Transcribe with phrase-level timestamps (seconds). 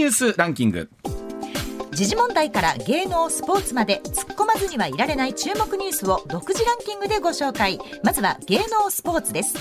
[0.00, 0.88] ニュースランキング。
[1.92, 7.78] 時事問題から芸能スポーツまで突っ込まずにはいられない注目ニュースを独自ランキングでご紹介。
[8.02, 9.58] まずは芸能スポーツです。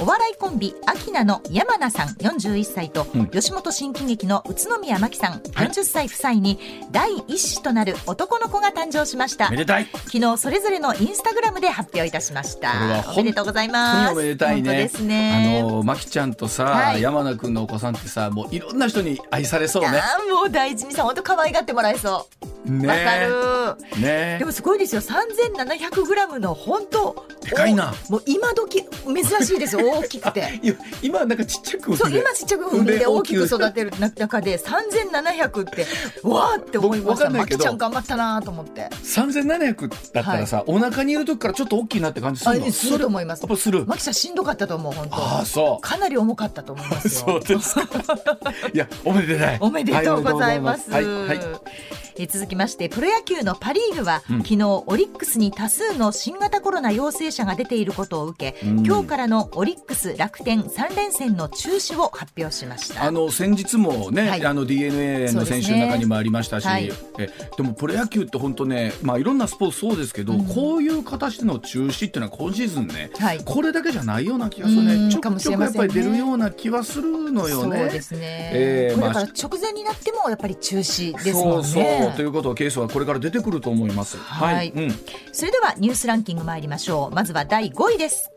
[0.00, 3.26] お笑いコンビアキナの山名さん41歳と、うん。
[3.28, 5.68] 吉本新喜劇の宇都宮真紀さんはい。
[5.68, 6.58] 40歳夫妻に
[6.90, 9.50] 第一子となる男の子が誕生しました。
[9.50, 9.86] めでたい。
[9.92, 13.04] 昨日それぞれのインスタグラムで発表いたしました。
[13.12, 14.12] おめでとうござい本ます。
[14.12, 15.60] おめでたいねですね。
[15.60, 17.02] あのまきちゃんとさ、はい。
[17.02, 20.00] 山名君のお子さんってさもういろんな人に愛されそうね。
[20.30, 20.86] もう大事。
[20.86, 22.26] にさん本当可愛がってもらえそ
[22.66, 22.70] う。
[22.70, 23.18] ねわ、か
[23.96, 24.00] る。
[24.00, 25.00] ねでもすごいですよ。
[25.00, 27.94] 3700グラムの本当でかいな。
[28.08, 30.60] おもう今時珍しいですよ大きくて。
[31.02, 33.44] 今なんかちっちゃくそうね今ちっちゃく産んで大きく。
[33.44, 35.86] 育てる中で3700って
[36.22, 37.30] わーって思いました。
[37.30, 38.88] まきちゃん頑張ったなと思って。
[39.02, 42.66] 3700だったらさ、お腹にいる時からちょっと大きいなって感じするの？
[42.66, 42.98] あする。
[43.00, 43.86] と思いますやっぱする。
[43.86, 45.16] まきちゃんしんどかったと思う本当。
[45.16, 45.82] ああそう。
[45.82, 47.40] かなり重かったと思いますよ。
[47.44, 47.82] そうですか。
[48.72, 49.58] いやおめでたい。
[49.60, 50.90] おめでとうございます。
[50.90, 51.46] はい、おめでとうございます。
[51.46, 54.36] はいはいえ続きましてプロ野球のパ・リーグは、うん。
[54.42, 58.86] 昨日オリックスに多数の新型コロナ陽性者が出ていることを受け、うん。
[58.86, 63.04] 今日からのオリックス楽天3連戦の中止を発表しました。
[63.04, 64.44] あの先日もね、はい。
[64.44, 70.44] あの DNA の選手の中にもありましたし、そうですえでもプロ野球って本当ね、まあ、いろんなスポーツそうですけど、うん。
[70.46, 73.40] こういう形での中止っていうのは今シーズンね、はい。
[73.44, 77.78] これだけじゃないような気がするうんねちょくちょくやっぱり出るような気はするのよね。
[77.78, 81.64] そうですね、えーだまあから直前になってもやっぱり中止ですもんね。
[81.64, 84.18] そうそうということはケースはこれから出てくると思います。
[84.18, 84.72] はい。
[84.74, 84.90] うん、
[85.32, 87.14] それではニュースランキング参りましょう。
[87.14, 88.30] まずは第5位です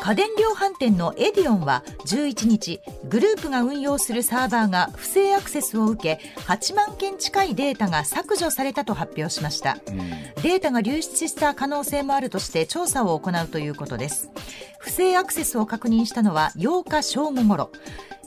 [0.00, 9.76] 家電量販店のエディオンは11日グループが運用するサーバーが不正アクセスを受け8万件近いデータが削除されたと発表しました。
[9.88, 9.98] うん。
[10.42, 14.30] データが流出した可能性もあるとして調査を行うということです。
[14.78, 17.70] 不正アクセスを確認したのは8日正午ごろ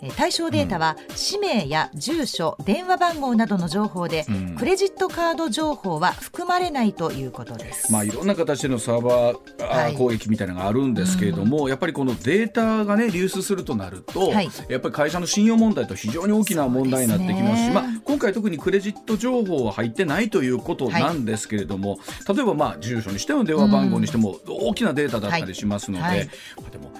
[0.04, 4.56] えー対象データは氏名や住所、電話番号などの情報で、うん。
[4.56, 7.92] クレジットカード情報は含まれないということです。
[7.92, 14.50] まあ、いろんな形でのサーバー攻撃みたいなのがあるんですけれども、やっぱりこのデータがね流出するとなると、はい。
[14.70, 17.74] やっぱり会社の信用問題と非常に大きな問題になってきますしね。
[17.74, 26.30] まあ、今回特にクレジット情報は入ってないということなんですけれども、例えばまあ住所にしても電話番号にしても大きなデータだったりしますので、はい。
[26.72, 26.92] でも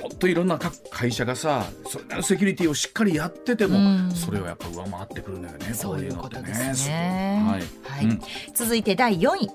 [0.00, 4.10] 本当いろんな各会社がさそれなりのセキュリティをしっかりやってても、うん。
[4.12, 7.42] それをやっぱ上回ってくるんだよねそういうことですね。
[7.46, 7.62] はい。
[7.84, 8.04] はい。
[8.04, 8.20] うん。
[8.54, 9.50] 続いて第4位。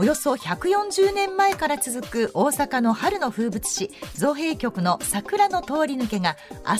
[0.00, 6.74] およそ140年前から続く大阪の春の風物詩造幣局の桜の通り抜けが明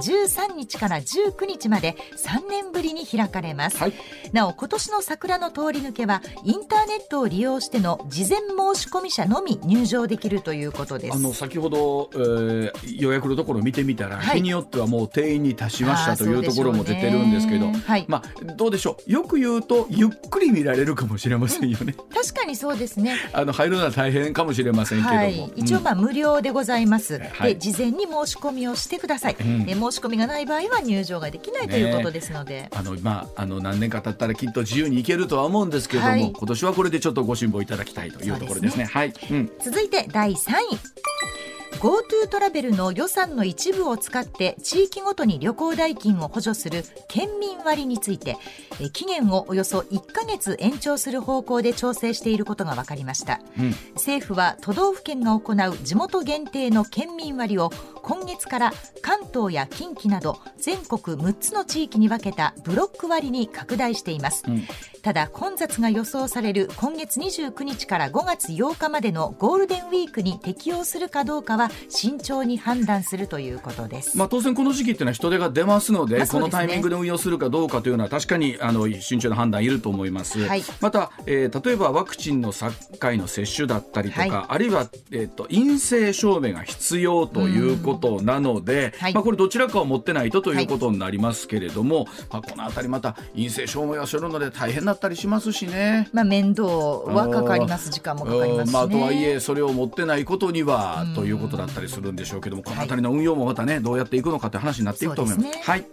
[0.00, 3.92] 日13日から19日まで3年ぶりに開かれます、はい。
[4.32, 11.14] なお今年の桜の通り抜けはインターネットを利用しての事前申し込み者のみ入場できるということです。
[11.14, 12.72] あの先ほど、えー
[13.02, 14.36] 予約のところを見てみたら、はい。
[14.36, 18.06] 日によってはもう定員に達しましたというところも出てるんですけど、はい。
[18.08, 19.12] まあどうでしょう？
[19.12, 21.94] よく言うとゆっくり見られるかもしれませんよね。
[22.14, 23.16] 確かにそうですね。
[23.32, 27.54] あの入るのは大変かもしれませんけども、はい、一応まあ無料でございます、はい。
[27.54, 29.68] で事前に申し込みをしてください、ん。
[29.68, 36.32] え申し込みがない場合は入場ができないということですので、あのまああの何年か経ったらきっと自由に行けるとは思うんですけれども、はい。
[36.32, 38.84] 今年はこれでちょっとご辛抱いただきたいというところですね。
[38.84, 48.36] はい、うん、続いて第3位 GoTo トラベルの予算の一部を使って地域ごとに旅行代金を補助する県民割について
[48.80, 53.40] え期限をおよそ1ヶ月延長する方向で調整していることが分かりました。
[53.58, 53.74] うん。
[53.94, 57.70] 政府は都道府県が行う地元限定の県民割を
[58.02, 64.62] 今月から関東や近畿など全国6つの地域に分けたブロック割に拡大しています、うん。
[65.02, 76.40] ただ混雑が予想される今月29日から5月8日までのゴールデンウィークに適用するかどうかは慎重に判断するということです、まあ、当然この時期っていうのは人手が出ますので,、まあですね。
[76.40, 80.62] このタイミングで運用するかどうかというのは確かにあの慎重な判断いると思います、はい。
[80.80, 84.46] また、えー例えばワクチンの3回の接種だったりとか、はい。
[84.48, 89.14] あるいは、えー、と陰性証明が必要ということなので、はい。
[89.14, 96.08] まあ、これどちらかを持ってないとということになりますけれども、まあ、このあたりまた陰性証明をするので大変だったりしますしね。
[96.12, 97.90] まあ面倒はかかります。
[97.90, 98.80] 時間もかかりますし、ね。
[98.80, 98.90] うん。
[98.90, 105.50] まあ、とはいえそれを持ってないことにはということだったりするんでしょうけどもこの辺りの運用もまたねどうやっていくのかという話になっていくと思います。
[105.50, 105.62] すね。
[105.64, 105.84] はい。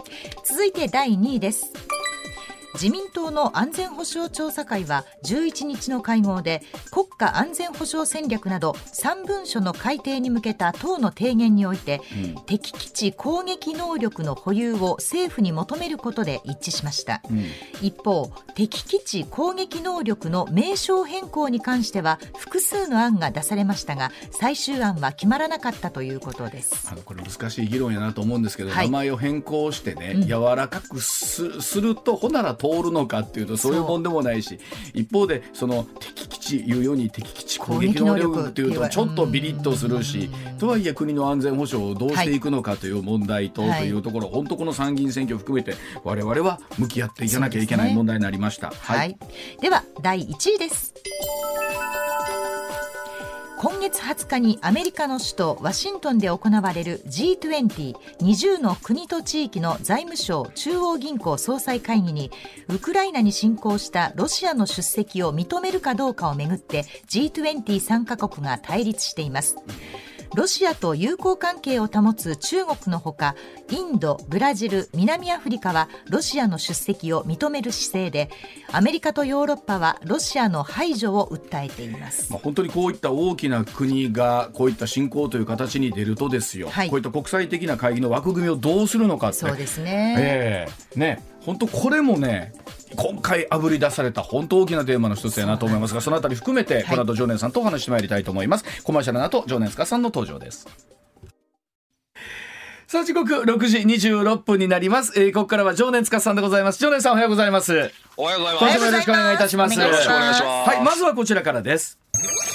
[0.44, 1.72] 続いて第2位です
[2.74, 6.62] 自民党の安全保障調査会は11日の会合で
[6.92, 12.02] 国家安全保障戦略など3文書の改定に向けた党の提言において、
[12.36, 17.46] うん、敵基地攻撃能力の保有を政府に求めることで一致しました、うん、
[17.82, 26.90] 一方敵基地攻撃能力の名称変更に関しては複数の案が出されましたが最終案は決まらなかったということです。
[26.92, 34.60] あのこれ難しい議論やなと思うんですけど、はい、名前を変更してね、うん、柔らかくすするとほなら通るのかっていうとそういうもんでもないし
[34.94, 40.30] 一方でその敵基地いうように敵基地攻撃能力っていうとちょっとビリッとするし
[40.60, 48.72] とはいえ国の安全保障をどうしていくのかという問題と、というところ、本当この参議院選挙を含めて我々は向き合っていかなきゃいけない問題になりました。
[48.72, 49.18] はい、
[49.62, 50.99] では第1位です。
[53.62, 62.32] 今月20日にアメリカの首都ワシントンで行われる G2020 の国と地域の財務省中央銀行総裁会議に
[62.70, 69.58] ウクライナに侵攻したロシアの出席を認めるかどうかをめぐって G20 参加国が対立しています。
[70.36, 73.36] ロシアと友好関係を保つ中国のほか
[73.72, 78.30] インド、ブラジル、南アフリカはロシアの出席を認める姿勢で
[78.72, 89.38] アメリカとヨーロッパはロシアの排除を訴えています、まあ、本当にこういった大きな国がこういった侵攻という形に出るとですよ、はい、こういった国際的な会議の枠組みをどうするのかって。
[89.38, 91.24] そうですね,、えー、ね。
[91.42, 92.54] 本当これもね
[92.96, 100.68] 今回あぶり出された本当大きなテーマの一つやなと思いますがそのあたり含めてこの後常念さんとお話してまいりたいと思います、はい、コマーシャルの後常念塚さんの登場です。
[102.88, 106.80] さあ時刻6時26分になります、えー、ここからは常念塚さんでございます。
[106.80, 107.92] 常念さんおはようございます。
[108.18, 108.66] おはようございます。
[108.66, 109.80] 今週もよろしくお願いいたします。
[109.80, 110.70] よろしくお願いします。
[110.70, 112.00] はいまずはこちらからです。
[112.16, 112.49] え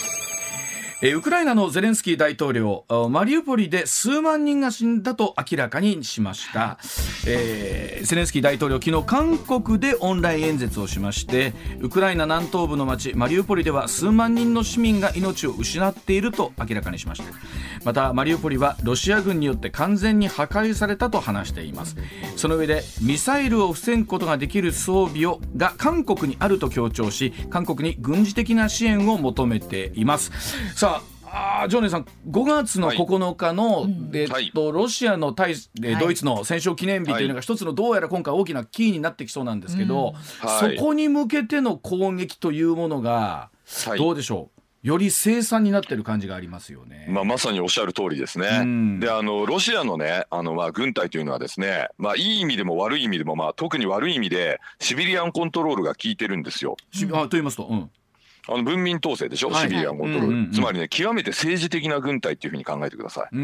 [1.03, 6.79] ウクライナのゼレンスキー大統領マリウポリで数万人が死んだと明らかにしました、
[7.27, 17.25] えー、ゼレンスキー大統領昨日韓国でオンライン演説をしましてウクライナ南東部の町マリウポリでは数万人の市民が命を失っていると明らかにしました。
[17.85, 21.97] またマリウポリはロシア軍によって完全に破壊されたと話しています。
[22.37, 30.31] その上でミサイルを防ぐことができる装備をが韓国にあると強調し韓国に軍事的な支援を求めています。
[30.75, 30.94] さあ
[31.35, 35.55] あジョーネさん5月の9日の、はい、えっと、ロシアの対、
[36.01, 43.51] ドイツの戦勝記念日というのが一つのどうやら今回大きなキーになってきそうなんですけど、そこに向けての攻撃というものが、
[43.99, 44.61] どうでしょう？
[44.87, 47.07] より生産になってる感じがありますよね。
[47.09, 48.59] まあ、まさにおっしゃる通りですね。
[48.61, 56.77] うん、で、あの、ロシアのね、あの、まあ、軍隊というのはですね、まあ、いい意味でも悪い意味でも、まあ、特に悪い意味で、シビリアンコントロールが効いてるんですよ。
[57.15, 57.91] あと言いますと、うん。
[58.49, 63.37] あの文民統制でしょ、はい、シビリアンコントロール、つまりね、極めて政治的な軍隊っていうふうに考えてください。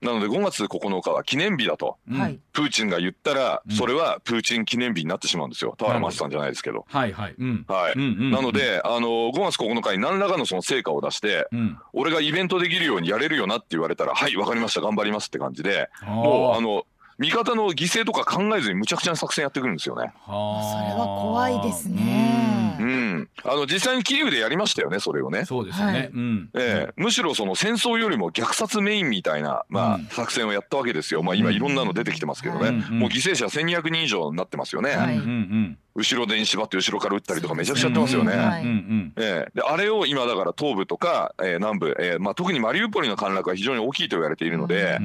[0.00, 6.86] なので5月9日は記念日だと、はい、プーチンが言ったら、それはプーチン記念日になってしまうんですよ、田原町さんじゃないですけど。
[6.88, 7.34] はいはい。
[7.66, 7.98] はい。
[8.30, 16.86] なので、あの、5月9日に何らかのその成果を出して、うん、俺がイベントできるようにやれるよなって言われたら、はい、わかりました、頑張りますって感じで、もう、あの、
[17.18, 20.12] 味方の犠牲とか考えずにむちゃくちゃな作戦やってくるんですよね。
[20.24, 22.57] はそれは怖いですね。
[22.88, 25.44] うん、あの実際にキーウでやりましたよね、それをね。
[25.44, 26.10] そうですよね。
[26.12, 31.22] うん、ええー、むしろその戦争よりも虐殺メインみたいなまあ、作戦をやったわけですよ。
[31.22, 32.70] まあ今いろんなの出てきてますけどね。
[32.70, 34.90] もう犠牲者1200人以上になってますよね。
[34.90, 39.12] はい、うんうん後ろ手に縛って後ろから撃ったりとかめちゃくちゃやってますよね。
[39.16, 44.98] であれを今だから東部とか、えー、南部、えーまあ、特にマリウポリの陥落は非常に大きいと言われているので、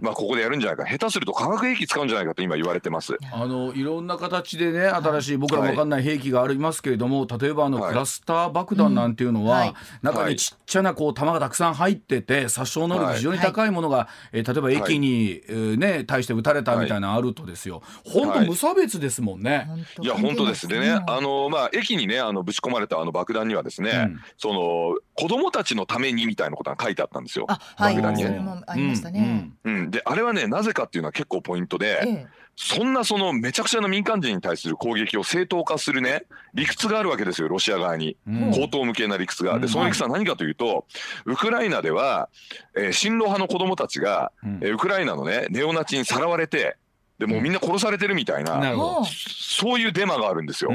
[0.00, 0.84] まあ、ここでやるんじゃないか。
[0.84, 3.16] 下手すると化学兵器使うんじゃないかと今言われてます。
[3.32, 17.82] あのいろんな形でね新しい僕らも分かんない兵器がありますけれども、例えばあのクラスター爆弾なんていうのは、はい、中にちっちゃなこう弾がたくさん入ってて殺傷能力非常に高いものが、はい、えー、例えば駅に、えー、ね、対して撃たれたみたいなあるとですよ。
[18.04, 19.68] 本当無差別ですもんね。
[20.00, 27.46] いや本当ですでねあのまあ駅にねあのぶち込まれたあの爆弾にはですね、うん、その子供たちのためにみたいなことが書いてあったんですよ。
[27.48, 28.42] はい、爆弾にね。
[28.66, 29.52] ありましたね。
[29.64, 32.00] うん、うん、であれはねなぜかっていうのは結構ポイントで。
[32.04, 36.24] ええそんなそのめちゃくちゃな民間人に対する攻撃を正当化するね
[36.54, 38.16] 理屈があるわけですよロシア側に、
[38.52, 39.58] 口頭向けな理屈が。
[39.58, 40.86] でその理屈は何かというと、
[41.24, 42.28] ウクライナでは、
[42.76, 46.76] えー、親ロ派の子供たちが、えー、ウクライナのねネオナチにさらわれて
[47.18, 48.60] でもみんな殺されてるみたいな、
[49.06, 50.70] そういうデマがあるんですよ。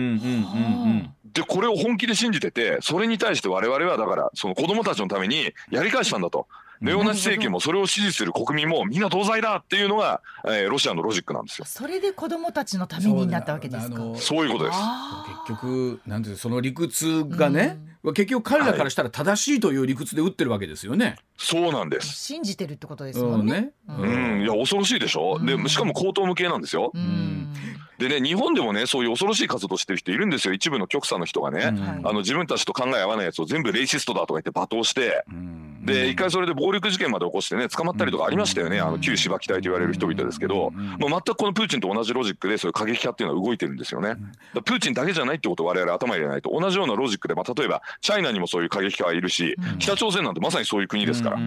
[1.34, 6.48] でこれを本気で信じててそれに対して我々はだからその子供たちのためにやり返したんだと。
[6.81, 11.65] ネオナチ政権もそれを支持する国民もみんな同罪だっていうのが、えー、ロシアのロジックなんですよ。
[11.65, 14.01] それで子供たちのためになったわけですか。
[14.15, 14.77] そういうことです。
[15.48, 21.05] 結局なんていうその理屈がね、うん、結局彼らからしたら正しいという理屈で打ってるわけですよね。
[21.05, 22.07] はい、そうなんです。
[22.07, 23.71] 信じてるってことですもんね。
[23.89, 24.13] うん、ね。
[24.13, 25.37] うん、いや恐ろしいでしょ？
[25.41, 26.91] うでしかも口頭無形なんですよ。
[26.93, 27.53] うん。
[27.97, 30.53] でね日本でもねそういう恐ろしい活動してる人いるんですよ。
[30.53, 44.15] 一部の極左の人がね、うん、あの自分たちと考え合わないやつを全部レイシストだとか言って罵倒して、うん、で一回それで暴力事件まで起こしてね捕まったりとかありましたよね、あの旧芝期待と言われる人々ですけど、もう全くこのプーチンと同じロジックでそういう過激派っていうのは動いてるんですよね。
[44.65, 46.50] プーチンだけじゃないってことを我々頭に入れないと。
[46.51, 51.39] 同じようなロジックで、まあ、例えばチャイナにもそういう過激派はいるし、北朝鮮なんてまさにそういう国ですから。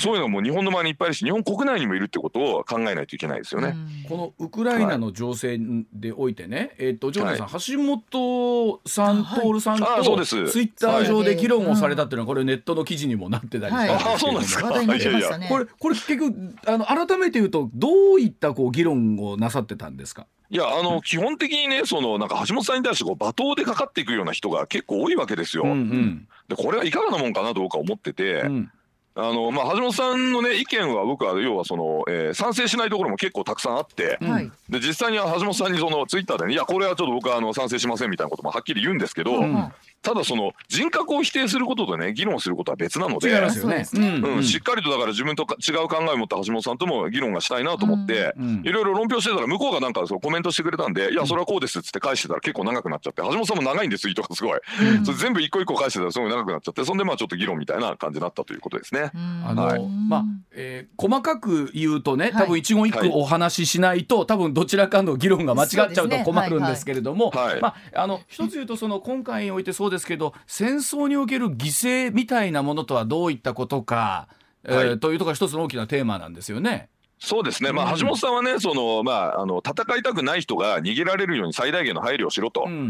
[0.00, 3.76] そういうのも日本の周りにいっぱいいるし日本国内にもいるってことを考えないといけないですよね。
[4.08, 5.58] このウクライナの情勢
[5.92, 14.82] でおいてね、はい、えっ、ー、とジョーさん、はい、橋本さん、徹さんとツイッター上で議論をされたっていうのはこれネットの記事にもなってたりしたあそうなんですか？
[14.82, 20.26] いやいやこれこれ結局あの改めて言うとどういったこう議論をなさってたんですか？
[20.50, 25.62] いやあの基本的にねそのなんか橋本さんに対してこう罵倒でかかっていくような人が結構多いわけですよ。
[25.64, 28.42] うんうん、でこれはいかがなもんかなどうか思ってて。
[28.42, 28.70] うん
[29.16, 54.60] あのまあ、橋本さんの、ね、意見は僕は要はその、えー、賛成しないところも結構たくさんあって、はい、で実際には橋本さんにそのツイッターで、ね、いやこれはちょっと僕はあの賛成しませんみたいなこともはっきり言うんですけど、うん、ただその人格を否定することとね議論することは別なので、うん、しっかりとだから自分と違う考えを持った橋本さんとも議論がしたいなと思って、いろいろ論評してたら向こうがなんかそうコメントしてくれたんで「いやそれはこうです」っつって返してたら結構長くなっちゃって橋本さんも長いんですツイートがすごい、
[55.04, 59.10] それ全部一個一個返してたらすごい長くなっちゃってそんでまあちょっと議論みたいな感じになったということですね。
[59.44, 67.30] あの、はい、まあ、えー、細かく言うとね多分一言一句お話ししないと、はい、多分どちらかの議論が間違っちゃうと困るんですけれども、
[67.60, 74.28] まああの一つ言うとその今回においてそうですけど戦争における犠牲みたいなものとはどういったことか、
[74.64, 76.88] はい、えー、というところが一つの大きなテーマなんですよね。
[77.22, 82.88] そうですね、まあ、橋本さんはね、そのまあ、あの戦いたくない人が逃げられるように最大限の配慮をしろと、うん、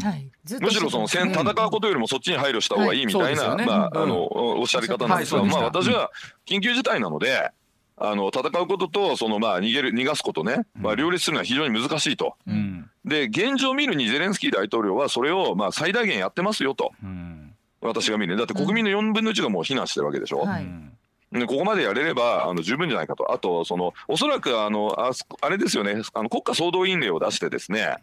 [0.60, 6.12] むしろその戦戦うことよりもそっちに配慮した方がいいみたいな、まあ、あのおっしゃり方なんですが、まあ、私は
[6.46, 7.50] 緊急事態なので、
[7.96, 12.34] あの戦うこととそのまあ逃げる逃がすことね、まあ、両立するのは非常に難しいと。
[12.46, 12.79] うん、
[13.10, 16.92] で現状見るにゼレンスキー大統領はそれをまあ最大限やってますよと。
[17.02, 17.54] うん。
[17.82, 20.40] 私が見るだって国民の4分の1がもう避難してるわけでしょ。
[20.40, 20.66] はい。
[21.32, 27.96] でここまでやれればあの十分じゃないかと、あとそのおそらくあのああれですよね、あの国家総動員令を出してですね、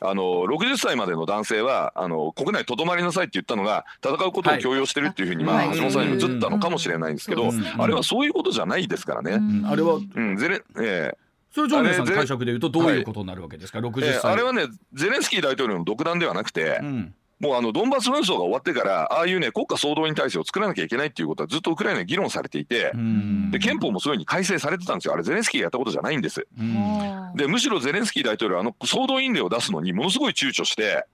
[0.00, 9.40] あの60歳までの男性はあの国内とどまりなさいって言ったのが戦うことを強要してるっていうふうに、まあ、橋本さんにも映ったのかもしれないんですけど、あれはそういうことじゃないですからね。
[9.66, 11.25] あれは、うん、ゼレえー
[11.56, 22.92] それジョンさんの解釈でいうとどういうことになるわけですか、はい、60歳、えー、あれはねゼレンスキー大統領の独断ではなくて、うんもうあのドンバス紛争が終わってからああいうね国家総動員体制を作らなきゃいけないっていうことはずっとウクライナで議論されていて
[23.50, 25.14] で憲法もそういうふうに改正されてたんですよ。
[25.14, 26.46] あれゼレンスキーがやったことじゃないんです。
[27.34, 31.06] でむしろゼレンスキー大統領はあの総動員令を出すのにものすごい躊躇して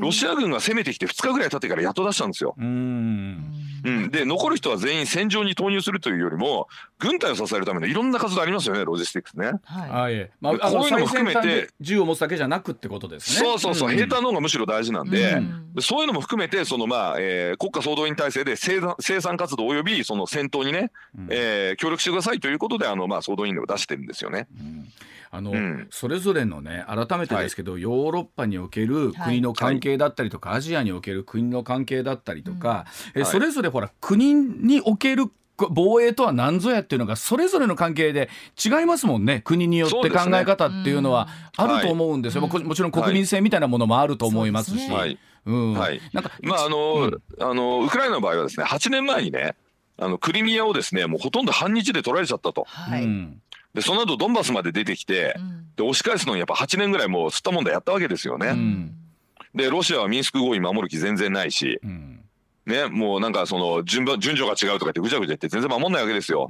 [0.00, 2.54] ロシア軍が攻めてきて2日ぐらい経ってからやっと出したんですよ。
[2.58, 9.52] うん、で残る人は全員戦場に投入するというよりも軍隊を支えるためのいろんな活動ありますよねロジスティックスね。
[9.64, 13.46] はい、まあ、こういうのも含めて銃を持つだけじゃなくってことですね。
[13.46, 24.48] そうそうそう、うん、兵隊の方がむしろ大事なんで、うん、そういうのも含めてそのまあ、えー、国家総動員体制で生産生産活動およびその戦闘にね、うん、えー、協力してくださいということであのまあ総動員令を出してるんですよね。
[24.58, 24.88] うん。
[25.34, 35.32] あの、うん、それぞれのね改めてですけど、はい、ヨーロッパにおける国の関係だったりとか、はい、アジアにおける国の関係だったりとか、うん、えそれぞれほら国における
[35.70, 38.28] 防衛とは何ぞやっていうのがそれぞれの関係で
[38.62, 39.40] 違いますもんね。
[39.44, 44.90] 国によって考え方っていうのはあると思うんですよ、もちろん国民性みたいなものもあると思いますし。
[44.90, 45.10] はい。
[45.10, 49.54] うんはい、なんかまああの、うん、あのウクライナの場合はですね8年前にね
[49.98, 52.64] あのクリミアをですねもうほとんど半日で取られちゃったと。
[52.64, 53.06] はい、
[53.74, 58.48] でその後ドンバスまで出てきて、うん、で押し返すのにやっぱ8年ぐらいもう吸ったもんだやったわけですよね。
[58.48, 58.94] うん、
[59.54, 62.20] でロシアはミンスク合意守る気全然ないし、うん、
[62.66, 66.48] ね、もうなんかその順順序が違うとかってぐちゃぐちゃ言って全然守んないわけですよ。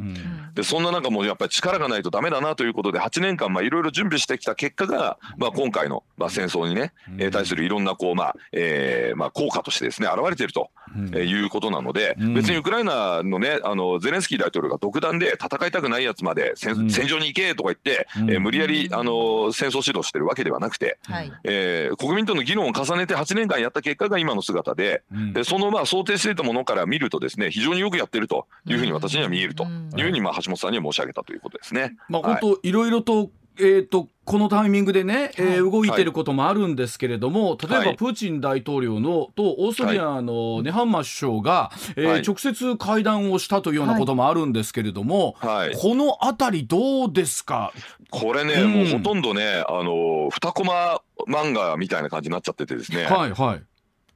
[0.52, 29.64] うん、でそんな中もうやっぱり力がないとダメだなということで8年間いろいろ準備してきた結果が、まあ、今回の、まあ、戦争にね、うん、えー、対するいろんなこう、まあえーまあ、効果としてですね現れていると、うえいうことなので、うん、別にウクライナのねあのゼレンスキー大統領が独断で戦いたくないやつまで戦,、戦場に行けとか言って、うん、えー、無理やりあの戦争指導してるわけではなくて、はい、えー、国民との議論を重ねて8年間やった結果が今の姿で,、でそのまあ想定していたものから見るとですね非常によくやってるというふうに私には見えると
[29.97, 31.96] いうふうにまあ橋本さんには申し上げたということですね。
[32.08, 47.72] まあ、本当、いろいろとえーと、このタイミングでね、えー、動いてることもあるんですけれども、例えばプーチン大統領のとオーストリアのネハンマ首相が、えー、直接会談をしたというようなこともあるんですけれども、はい、このあたりどうですか？
[48.11, 53.04] これね、うん、もうほとんどね、あの2コマ漫画みたいな感じになっちゃっててですね。
[53.04, 53.62] はいはい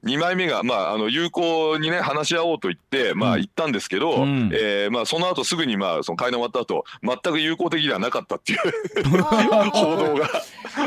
[0.07, 8.59] 2枚目が、まあ、あの有効にね話し合おうと言って、まあ、言ったんですけど、うん、えー、まあ、その後すぐに、まあ、その会談終わった後全く有効的ではなかったっていう
[9.23, 10.29] 報道が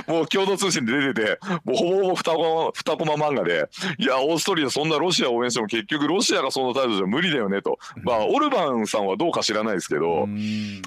[0.07, 7.79] もう共同通信で出てて、もうほぼほぼ二コマ、二コマ漫画で、いや、オーストリアそんなロシアを応援しても結局ロシアがその態度じゃ無理だよねと。
[8.03, 10.27] まあ、オルバンさんはどうか知らないですけど、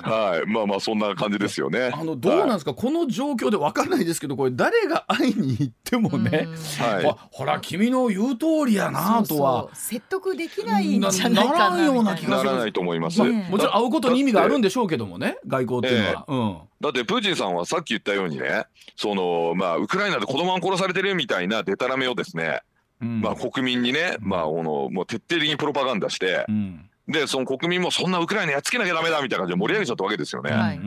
[0.03, 0.51] はい。
[0.51, 1.91] まあまあ、そんな感じですよね。
[1.93, 6.49] あの、どうなんですか、はい、この状況で分かんないですけど、これ誰が会いに行ってもね、
[6.79, 9.69] はい、ほら、君の言う通りやなとは。
[9.73, 13.23] 説得できないんじゃないかなような気がならないと思います。
[13.23, 16.25] もちろん会うことに意味があるんでしょうけどもね、外交っていうのは。
[16.29, 16.59] えー、うん。
[16.81, 22.61] だってプーチンさんはさっき言ったようにね、そのまあウクライナで子供が殺されてるみたいなデタラメをですね、
[23.01, 30.51] うん、まあ国民にね、まあこのもう徹底的にプロパガンダして、うん、でその国民もそんなウクライナやっつけなきゃダメだみたいな感じで盛り上げちゃったわけですよね。
[30.51, 30.81] はい、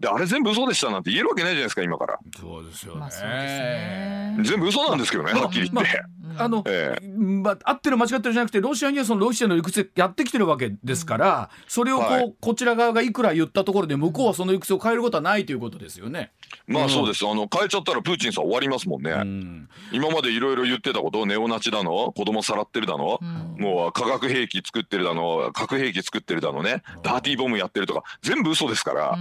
[0.00, 2.18] であれ全部嘘でしたなんて言えるわけないじゃないですか今から。
[2.40, 3.00] そうですよね。
[3.00, 6.02] まあ、ね全部嘘なんですけどね、はっきり言って。
[6.38, 16.32] あの、ええ、まあ、合ってる間違ってるじゃなくてロシアにはそのロシアの理屈やってきてるわけですから、それをこう、はい、こちら側がいくら言ったところで向こうはその理屈を変えることはないということですよね。
[16.66, 19.10] まあそうです、あの変えちゃったらプーチンさん終わりますもんね。
[19.10, 29.18] うん、今までいろいろ言ってたことネオナチだの子供さらってるだの、うん、もう化学兵器作ってるだの核兵器作ってるだのね、ダーティーボムやってるとか全部嘘ですから。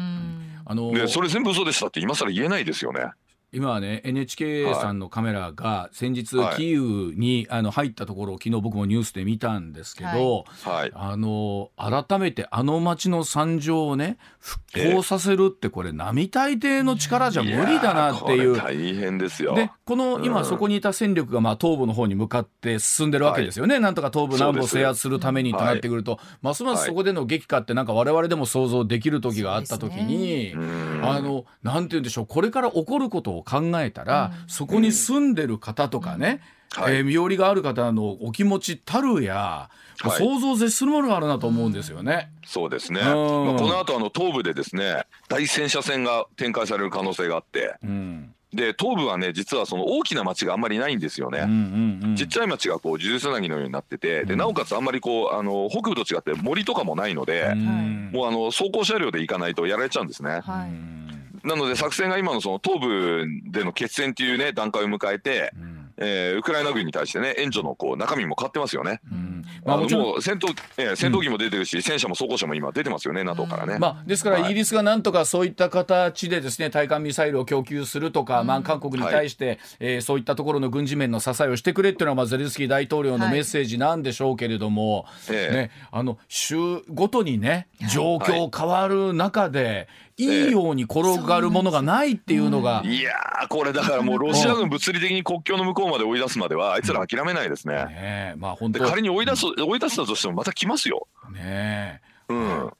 [0.69, 3.09] あのー、でそれ全部嘘でしたって今更言えないですよね。
[3.51, 14.61] 今はね NHK さんのカメラが先日キーウにあの入ったところを昨日僕もニュースで見たんですけど、はい、あの改めてあの街の惨状をね復
[14.95, 18.55] 興させるってこれ並大抵の力じゃ無理だなっていう。
[18.55, 19.55] 大変ですよ。
[19.55, 32.27] でこの今そこにいた戦力がまあ東部の方に向かって進んでるわけですよね、はい、なんとか東部南部を制圧するためにとなってくると、はい、ますますそこでの激化ってなんか我々でも想像できる時があった時に、ね、あのなんて言うんでしょう。
[32.27, 36.41] これから起こることを考えたら、うん、そこに住んでる方とかね、
[36.71, 39.69] はい、えー、身寄りがある方のお気持ちたるや、
[39.99, 42.31] はい、想像を絶するものがあるなと思うんですよね。
[42.45, 43.01] そうですね。
[43.01, 47.75] まあ、この後あの東部でですね大戦車戦が展開される可能性があって。
[47.83, 48.33] うん。
[48.53, 60.39] で東部はね実はその大きな町があんまりないんですよね、うんうんうん、ちっちゃい町がこう呪術つなぎのようになってて、でなおかつあんまりこうあの北部と違って森とかもないので、うん、もうあの走行車両で行かないとやられちゃうんですね。
[60.43, 60.98] はい
[61.43, 69.01] なので作戦が今のその東部での決戦っていうね段階を迎えて、うん、えー、ウクライナ軍に対してね援助のこう中身も変わってますよね。
[69.11, 69.45] うん。
[69.65, 73.77] まあ、ももう戦闘、えー、戦闘機も出てるし、うん、戦車も装甲車も今出てますよね NATO からね。
[73.79, 86.55] まあ、ですからイギリスがなんとかそういった形でですね対艦ミサイルを供給するとか、まあ、韓国に対して、はい、えー、そういったところの軍事面の支えをしてくれっていうのは、まあ、ゼレンスキー大統領のメッセージなんでしょうけれども、はい、ね、あの週
[86.89, 93.13] ごとにね状況変わる中で、いいように転がるものがないっていうのが、いや
[93.49, 97.73] これだからもうロシア軍物理的に国境の向こうまで追い出すまではあいつら諦めないですね。
[97.85, 101.07] ねまあ本当仮に追い出す追い出したとしてもまた来ますよ。
[101.31, 102.71] ねうん。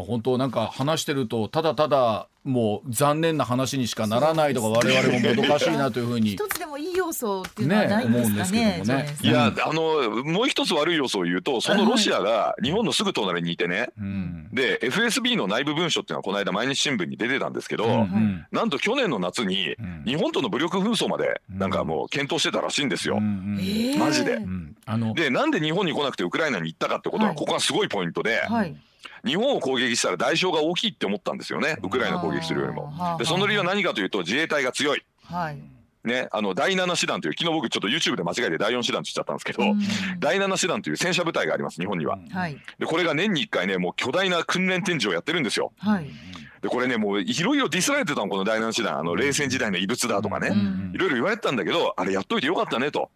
[0.00, 6.32] うん、まあ本当なんか話してるとただただもう残念な話にしかならないとか我々ももどかしいなというふうに。
[6.32, 8.82] 一つでもいい要素っていうのはないんですかね。
[8.82, 8.84] ね。
[8.84, 23.58] ねいやあのもう一つ悪い要素を言うとそのロシアが日本のすぐ隣にいてね、うん、で FSB の内部文書っていうのはこの間毎日新聞に出てたんですけど、うん、なんと去年の夏に日本との武力紛争までなんかもう検討してたらしいんですよ、うん、
[23.98, 24.38] マジで。
[24.86, 28.40] あのでなんで日本に来なくてウクライナに行ったかってことはここがすごいポイントで。
[28.40, 28.74] はい
[29.24, 31.76] 日本を攻撃したら代償が大きいって思ったんですよね。
[31.82, 32.92] ウクライナ攻撃するよりも。
[33.18, 35.04] でその理由は何かというと自衛隊が強い。
[35.24, 35.58] はい。
[36.02, 39.62] ね、あの第7師団という昨日僕ちょっと YouTube で間違えて第4師団って言っちゃったんですけど、
[40.18, 45.72] 第7師団という戦車部隊があります日本には、はい、でこれが年に1回ねもう巨大な訓練展示をやってるんですよ。
[45.76, 46.10] はい、
[46.62, 48.98] でこれねもういろいろディスられてたのこの第7師団。
[48.98, 50.52] あの冷戦時代の異物だとかね。
[50.94, 53.10] いろいろ言われてたんだけどあれやっといてよかったねと。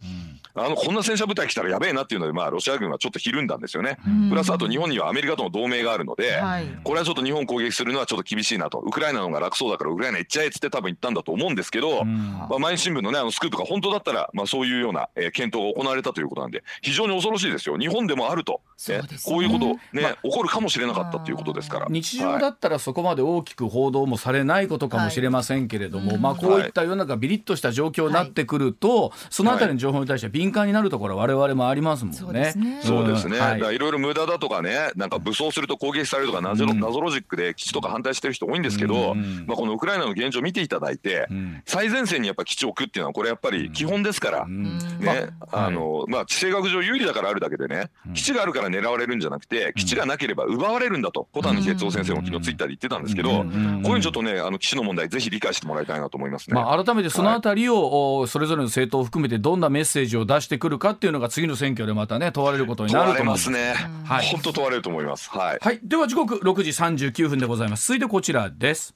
[0.55, 3.99] あのこんな戦車部隊来たらやべえなっていうので、まあ、ロシア軍はちょっとひるんだんですよね。
[4.29, 8.79] プラスあと日本にはアメリカとの同盟があるので、はい、これはちょっと日本攻撃するのはちょっと厳しいなと。
[8.79, 17.77] ウクライナの方が楽そうだからウクライナ行っちゃえっつって多分言ったんだと思うんですけど、まあ、毎日新聞のねあのスクープが本当だったら、まあ、そういうような、えー、検討が行われたということなんで非常に恐ろしいですよ。
[17.77, 21.87] 日本でもあると、ね、ね、こういうことね、まあ、起こるかもしれなかったということですから。
[21.90, 32.18] 日常だったらそこまで大きく報道もされないことかもしれませんけれども、はい、まあ、こういった世の中ビリッとした状況になってくると、はい、そのあたりの情報に対して敏感になるところは我々もありますもんね。
[32.18, 33.38] そうですね。
[33.38, 39.14] はい、いろいろ無駄だとかね、なんか武装すると攻撃されるとか謎,、謎ロジックで基地とか反対してる人多いんですけど、
[39.46, 41.28] まあこのウクライナの現状を見ていただいて、
[41.64, 56.54] 最前線にやっぱ基地を置くっていうのはこれやっぱり基本ですから、ね、あのまあ地政学上有利だからあるだけでね、基地があるから狙われるんじゃなくて、基地がなければ奪われるんだと、小谷哲夫先生も昨日ツイッターで言ってたんですけど、こういうのちょっとね、あの基地の問題ぜひ理解してもらいたいなと思いますね。
[56.54, 63.75] まあ改めてそのあたりを、それぞれの政党を含めてどんなメッセージを出してくるかっていうのが次の選挙でまたね問われることになると思いますね。
[64.05, 65.31] はい、本当問われると思います。
[65.31, 65.59] はい。
[65.61, 67.87] はい、では時刻6時39分でございます。
[67.88, 68.94] 続いてこちらです。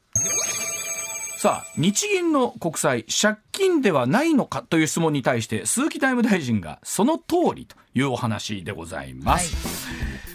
[1.38, 9.55] さあ日銀の国債借金ではないのかという質問に対して鈴木財務大臣がその通りというお話でございます。
[9.55, 9.78] はい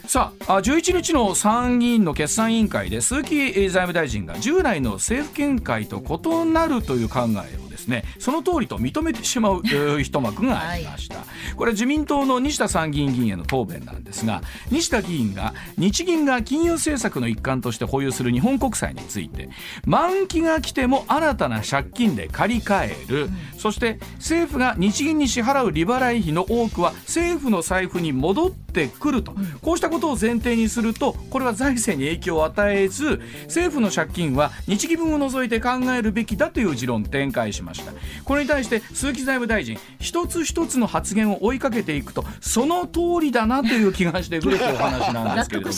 [0.07, 9.61] さあ11日の参議院の決算委員会で鈴木財務大臣が従来の政府見解と異なるという考えをですねその通りと認めてしまう
[10.01, 19.49] 一幕がありました、はい、これ自民党の西田参議院議員への答弁なんですが西田議員が日銀が金融政策の一環として保有する日本国債について
[19.85, 37.93] 満期が来ても新たな借金で借り換える、うん、そして政府が日銀に支払う利払い費の多くは政府の財布に戻ってくると、うん、こうしたことを前提にするとこれは財政に影響を与えず政府の借金は日銀分を除いて考えるべきだという持論展開しました。
[38.23, 45.73] これに対して鈴木財務大臣一つ一つの発言を追いかけていくとその通りだなという気がしてくるという話なんですけれども。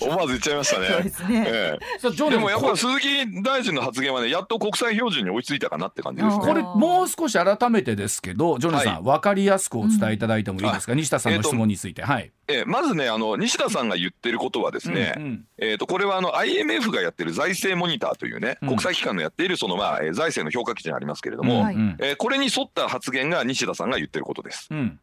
[0.00, 0.86] 思わず言っちゃいましたね。
[0.88, 6.44] そうですね、ええ、でもやっぱ鈴木大臣の発言はねやっと国際標準に追いついたかなって感じですね。
[6.44, 24.68] これもう少し改めてですけどジョネさん、はい、分かりやすくお伝えいただいてもいいですか、うん、西田さんの質問について、はいえー、まずねあの西田さんが言ってることはですね、うんうん、えーと、これはあの IMF がやってる財政モニターというね、うん、国際機関のやっているその、まあ、財政の評価基準ありますけれども、うん、えー、これに沿った発言が西田さんが言ってることです。
[24.70, 24.98] うん。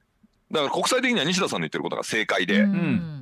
[0.52, 2.68] だから国際的には西田さんの言ってることが正解で,、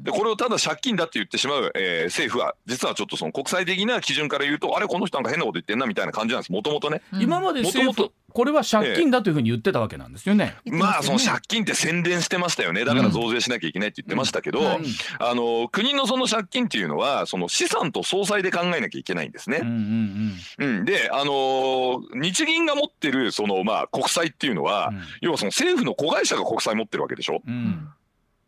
[0.04, 6.52] でこれをただ借金だって言ってしまう、えー、政府は実はちょっとその国際的な基準から言うとあれこの人なんか変なこと言ってんなみたいな感じなんです。
[6.52, 7.02] もともとね。
[7.14, 10.56] 今まで政府これは借金だというふうに言ってたわけなんですよね。
[10.66, 12.84] ええ、まあその借金って宣伝してましたよね。
[12.86, 14.66] だから増税しなきゃいけないって言ってましたけど、うん。
[14.66, 14.84] うん、
[15.20, 19.60] あの国のその借金っていうのはその資産と総裁で考えなきゃいけないんですね。
[19.62, 24.92] うん、うん、であの日銀が持ってるそのまあ国債っていうのは、
[25.22, 27.42] 要はその政府の子会社が国債持ってるわけでしょ。
[27.46, 27.90] うん。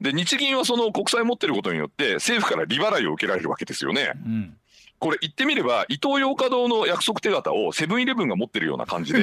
[0.02, 4.12] で日銀はその国債持ってることによって政府から利払いを受けられるわけですよね。
[4.26, 4.58] うん
[4.98, 9.20] これ言ってみればイトーヨーカドーの約束手形をセブンイレブンが持ってるような感じで。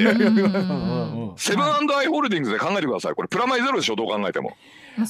[1.37, 3.15] セブンアイ・ホールディングスで考えてください。
[3.15, 3.97] これプラマイゼロでしょ？
[3.97, 4.57] どう考えても。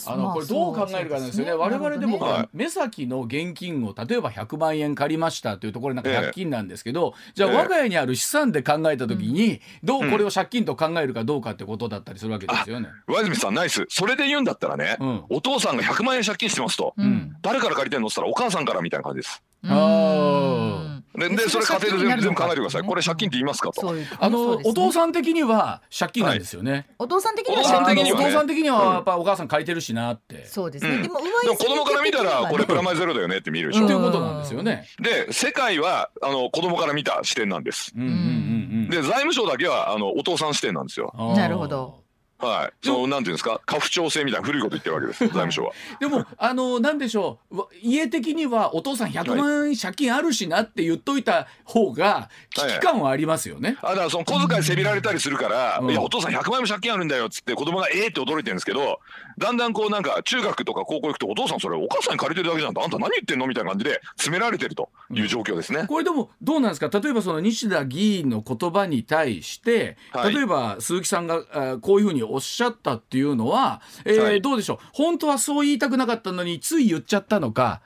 [0.06, 12.88] あのこれどう考えるかなんですよね、我々でも目先の現金を例えば100万円借りましたというところなんか借金なんですけど、じゃあ我が家にある資産で考えた時に、どうこれを借金と考えるかどうかってことだったりするわけですよね。
[13.06, 13.86] 上泉さんナイス。
[13.88, 16.94] それで言うんだったらね、お父さんが100万円借金してますと、
[17.42, 19.42] 誰から借りてんのって言ったらお母さんからみたいな感じです。
[19.64, 22.82] あででそれ家庭で全部考えてください。
[22.82, 23.94] これ借金って言いますかと。
[24.18, 26.86] あのお父さん的には借金なんですよね。
[26.98, 27.80] お父さん的にはお父さ
[28.42, 30.46] ん的にはやっぱお母さん借りてるしなって。
[30.46, 31.02] そうですね。
[31.02, 31.16] でも
[31.56, 33.86] 子供から見たらこれプラマイゼロだよねって見るでしょ。
[33.86, 34.86] ということなんですよね。
[35.00, 37.92] で世界はあの子供から見た視点なんです。
[37.94, 41.12] で財務省だけはあのお父さん視点なんですよ。
[41.36, 42.00] なるほど。
[42.42, 45.72] はい、そのなんていうんですか、家父長制みたいな古いこと言ってるわけです、財務省は。
[46.00, 53.78] でも、あの、なんでしょう、家的にはお父さん100万円借金あるしなって言っといた方が、危機感はありますよね。
[53.80, 58.98] はい、あだから、その小遣いせびられたりするから、うん、いや、お父さん100万円も借金あるんだよっつって、子供がええって驚いてるんですけど、
[59.38, 65.80] だんだんこう、なんか、中学とか高校行くと、お父さん、それ、お母さんに借りてるだけじゃんあんた何言ってんのみたいな感じで、詰められてるという状況ですね。
[65.80, 69.96] うん、これでも、どうなんですか、例えばその西田議員の言葉に対して、
[70.32, 74.78] 例えば鈴木さんがあこういうふうにおっしゃったっていうのは、えー、はい、どうでしょう？
[74.92, 77.80] 本当はそう言いたくなかったのについ言っちゃったのか、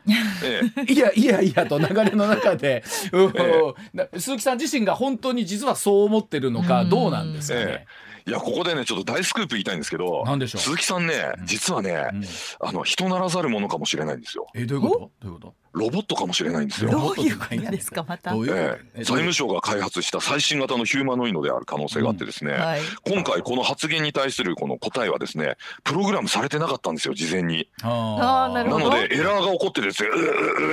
[0.45, 2.83] ええ、 いやいやいやと流れの中で、
[3.13, 7.87] ええ、 鈴木さん自身が本当に実はそう思ってるのかどうなんですかね？
[8.29, 12.25] いやここでねちょっと大スクープ言いたいんですけど鈴木さんね、実はね、うん、
[12.61, 14.47] あの人ならざるものかもしれないんですよ。
[14.55, 15.29] えどういうこと？
[15.29, 15.55] どういうこと？
[15.73, 16.91] ロボットかもしれないんですよ。
[16.91, 17.71] どういうこと？
[17.71, 18.05] ですか？
[18.09, 22.61] また、えー、財務省が開発した最新型のヒューマノイドである可能性があってですね、うん。
[22.61, 27.69] はい、今回この発言に対するこの答えはですねプログラムされてなかったんですよ事前に。
[27.83, 30.09] あなのでエラーが起こってですね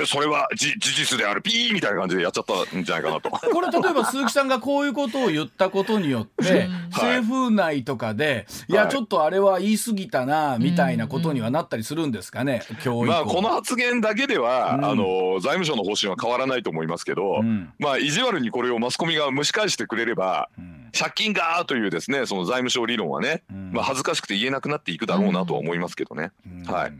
[0.02, 1.44] うそれは事実である。
[1.44, 3.28] ピーみたいな感じでやっちゃったんじゃないかなと。
[3.52, 26.30] これ例えば鈴木さんがこういうことを言ったことによって、政府内とかで、い、やちょっとあれは言い過ぎたなみたいなことにはなったりするんですかね、教育まあこの発言だけでは、うん、あの財務省の方針は変わらないと思いますけど、うん、まあ意地悪にこれをマスコミが蒸し返してくれれば、うん、借金がというですねその財務省理論はね、うん、まあ恥ずかしくて言えなくなっていくだろうなとは思いますけどね。
[26.66, 26.92] はい。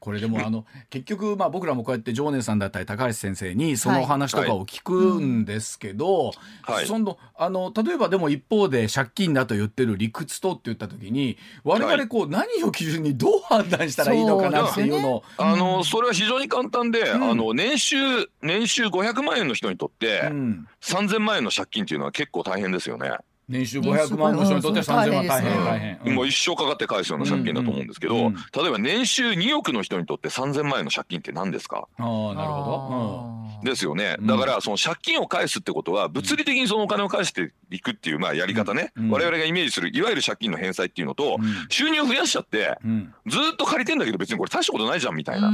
[0.00, 17.96] これでもあの 結局まあ僕らもこうやって常念さんだったり高橋先生にそのお話とかを聞くんですけど、はい、そのあの例えばでも一方で借金だと言ってる理屈とって言った時に我々こう、何を基準にどう判断したらいいのかなっていうのを、あのそれは非常に簡単で、あの年収
[18.42, 23.12] 年収500万円の人にとって、うん、3000万円の借金っていうのは結構大変ですよね。
[23.52, 25.26] 年収500万の人にとっては3000万。
[25.26, 31.86] 大変大変、うん、もう一生かかって返すような借金だと思うんですけど、うんうん、例えば年収2億の人にとって3000万円の借金って何ですか？
[31.98, 34.16] ああなるほど、ですよね。
[34.22, 41.38] だからその借金を返すってことは物理的にそのお金を返していくっていうまあやり方ね、我々がイメージするいわゆる借金の返済っていうのと、
[41.68, 42.78] 収入を増やしちゃって、
[43.26, 45.50] ずっと借りてんだけど別にこれ大したことないじゃんみたいな。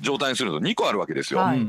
[0.00, 1.40] 状態にすると2個あるわけですよ。
[1.40, 1.60] はい、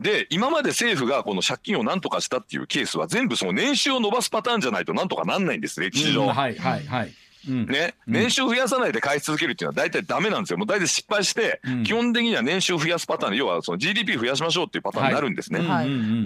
[0.00, 6.26] で今まで政府がこの借金を何とかしたっていうケースは全部その年収を伸ばすパターンじゃないとなんとかなんないんです歴史上。
[6.26, 7.12] はいはいはい
[7.46, 10.58] ね、年収増やさないで返し続けるっていうのは大体ダメなんですよ。
[10.58, 15.60] もう大体失敗して、基本的には年収増やすパターン要はその GDP 増やしましょうっていうパターンになるんですね。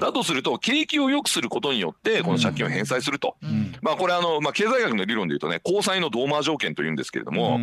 [0.01, 3.37] だとすると景気を良くすることによってこの借金を返済すると。
[3.83, 7.59] まあこれあの、まあ、経済学の理論で言うとね交際の同マ条件というんですけれども、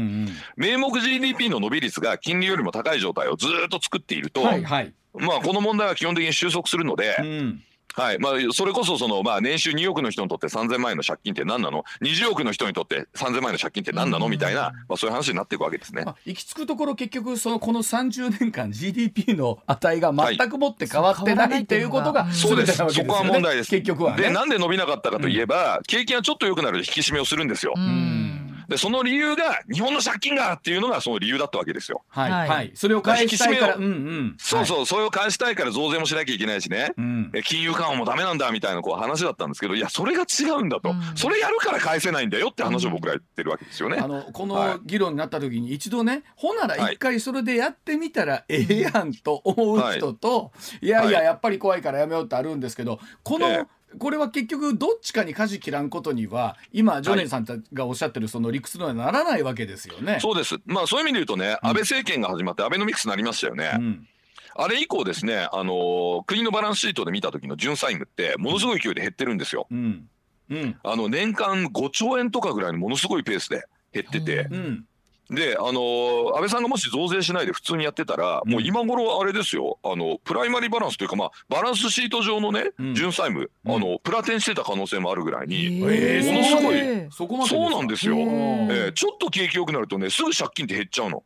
[0.55, 7.17] 名目 GDP の伸び率が金利よりも高い状態をずっと作っていると、はいはい、まあこの問題は基本的に収束するので。
[7.19, 7.63] うん
[7.95, 8.19] はい。
[8.19, 14.29] まあ、それこそその、まあ、年収2億の人にとって3000万円の借金って何なの？20億の人にとって3000万円の借金って何なの？
[14.29, 16.03] みたいな、まあ、そういう話になっていくわけですね。
[16.05, 22.77] まあ、行き着くところ結局そのこの30年間 GDP の値が全くもって変わってない、はい、っていうことがそうです。
[22.77, 23.69] そこは問題です。
[23.69, 27.73] 結局は、ね、でなんで伸びなかったかといえば、うん、景気がちょっと良くなる引き締めをするんですよ。
[27.75, 28.28] うん
[28.69, 32.03] でその理由が日本の借金がっていうのがその理由だったわけですよ。
[32.07, 43.97] はい、はい、それを返したいから、うんうん、そうそう、はい、それを返したいから増税もしなきゃいけないしね、うん、金融緩和もダメなんだみたいなこう話だったんですけどいやそれが違うんだと、うん、それやるから返せないんだよって話を僕ら言ってるわけですよね。
[43.97, 50.51] あのこの議論になった時に一度ね、ほなら一回それでやってみたらええやんと思う人と、
[50.81, 60.19] い、やいややっぱり怖いからやめようってあるんですけどこの、えーこれは結局どっちかに舵切らんことには今ジョネさんがおっしゃってるその理屈にはならないわけですよね。
[60.21, 60.55] そうです。
[60.65, 63.71] まあそういう意味で言うとね、安倍政権が始まってアベノミクスになりましたよね。
[63.75, 64.07] うん。
[64.55, 69.67] あれ以降ですね、あのー、国のバランスシートで見た時の純債務ってものすごい勢いで減ってるんですよ。
[69.71, 70.09] うん。
[70.49, 74.85] うん、あの年間5兆円とかぐらいのものすごいペースで減ってて、うん、
[75.29, 88.15] で、あのー、安倍さんがもし増税しないで普通にやってたら、もう今頃あれですよ、あの、プライマリーバランスというか、まあ、バランスシート上のね、純債務、あの、プラテンしてた可能性もあるぐらいに、ものすごい、そこまでそうなんですよ。
[88.17, 91.23] えー、ちょっと景気良くなるとね、すぐ借金って減っちゃうの。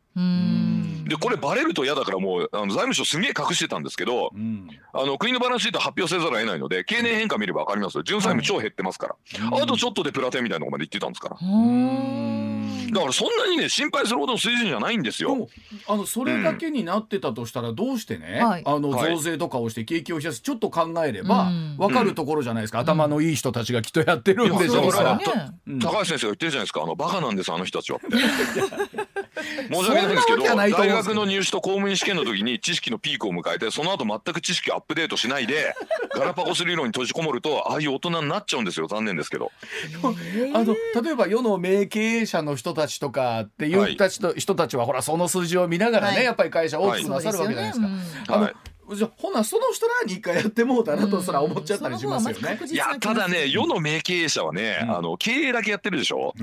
[1.05, 8.03] でこれバレると嫌だからもうあの財務省すげえ隠してたんですけど、うん、あの国のバランスシート発表せざるを得ないので経年変化見れば分かりますよ。
[8.03, 11.37] 純債務超減ってますから、はい、あとちょっとでプラテンみたいなとこまで行ってたんですから。
[12.93, 15.47] だからそんなにね心配するほどの水準じゃないんですよ。
[15.87, 25.19] あのそれだけになってたとしたらどうしてね、うん、あの増税とかをして景気を冷やすちょっと考えれば分かるところじゃないですか、うん、頭のいい人たちがきっとやってるんでしょうから、
[25.67, 26.83] うん、高橋先生が言ってるじゃないですか。
[26.83, 28.07] あのバカなんですあの人たちはって。
[29.71, 35.75] 申し訳ないんですけど大学の入試と公務員試験の時に知識のピークを迎えてその後全く知識をアップデートしないで
[36.15, 39.51] ガラパゴス理論に閉じこもるとああいう大人になっちゃうんですよ残念ですけど。
[40.53, 47.81] あの例えば世の名経営者の人たちとかっていう人たちと、はい、人たちはほらその数字を見ながらね、はい、やっぱり会社大きくなさるわけじゃないです
[48.25, 48.35] か。
[48.35, 48.49] あの
[48.95, 52.59] じゃほなその人らに一回やってもうたなとそら思っちゃったりしますよね。
[52.69, 56.33] いやただね世の名経営者はね、うん、あの経営だけやってるでしょ？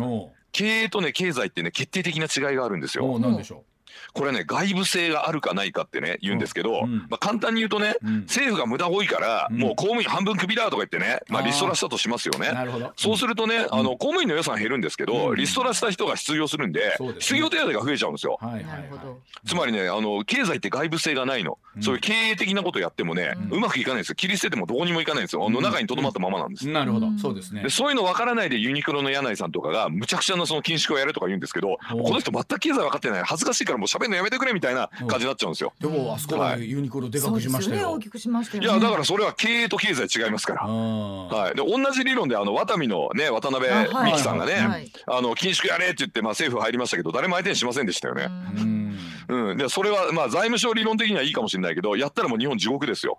[0.52, 3.18] 経営とね経済ってね決定的な違いがあるんですよ。
[3.18, 3.69] なんでしょう？
[4.12, 12.52] これね外部性があるかないかってね言うんですけど、うん、まあ、簡単に言うとね、うん、政府が無駄多いから、もう公務員半分クビだとか言ってね、まあ、リストラしたとしますよね。
[12.96, 18.38] そうするとね、あの公務員の予算減るんですけど、リストラした人が失業するんで、失業手当が増えちゃうんですよ。
[19.46, 24.14] つまりねあの経済って外部性がないの、そういう経営的なことやってもね、うまくいかないんですよ。
[24.14, 25.46] 切り捨ててもどうにもいかないんですよ。
[25.46, 26.68] あの中にとどまったままなんです。
[26.68, 27.06] なるほど。
[27.18, 27.62] そうですね。
[27.62, 33.22] でそういうの分からないでユニクロの柳井さんとかがむちゃくちゃなその緊縮をやるとか言うんですけどこの人全く経済分かってない。
[33.24, 35.72] 恥ずかしいからもう喋るのやめてくれみたいなな感じになっちゃうんですよ。
[35.78, 37.92] でもあそこはユニクロでかくしましたよ。
[37.92, 40.66] 大きくしましたよ、いやだからそれは経営と経済違いますから。
[40.66, 41.56] はい。
[41.56, 43.68] で同じ理論であのワタミのね渡辺
[44.04, 48.28] 美樹さんがね、あの緊縮やれって言ってまあ政府入りましたけど誰も相手にしませんでしたよね。
[49.28, 49.56] うん。
[49.56, 53.18] でそれはまあ財務省理論的にはいいかもしれないけどやったらもう日本地獄ですよ。